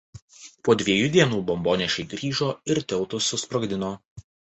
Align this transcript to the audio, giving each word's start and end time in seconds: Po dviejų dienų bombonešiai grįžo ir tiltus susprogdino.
Po 0.67 0.73
dviejų 0.81 1.09
dienų 1.15 1.41
bombonešiai 1.49 2.05
grįžo 2.13 2.47
ir 2.77 2.81
tiltus 2.93 3.29
susprogdino. 3.35 3.93